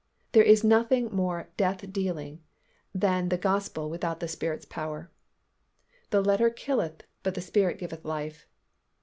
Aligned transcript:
There 0.31 0.41
is 0.41 0.63
nothing 0.63 1.13
more 1.15 1.49
death 1.57 1.93
dealing 1.93 2.41
than 2.91 3.29
the 3.29 3.37
Gospel 3.37 3.87
without 3.87 4.19
the 4.19 4.27
Spirit's 4.27 4.65
power. 4.65 5.11
"The 6.09 6.23
letter 6.23 6.49
killeth, 6.49 7.03
but 7.21 7.35
the 7.35 7.39
Spirit 7.41 7.77
giveth 7.77 8.03
life." 8.03 8.47